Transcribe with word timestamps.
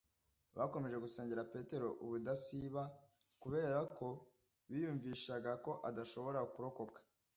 Bakomeje 0.57 0.97
gusengera 1.05 1.47
Petero 1.53 1.87
ubudasiba 2.03 2.83
kubera 3.41 3.79
ko 3.97 4.07
biyumvishaga 4.69 5.51
ko 5.65 5.71
adshobora 5.87 6.39
kurokoka. 6.53 6.99